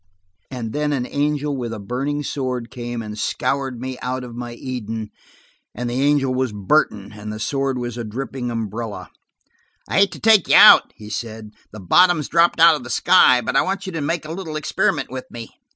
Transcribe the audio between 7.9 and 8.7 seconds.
a dripping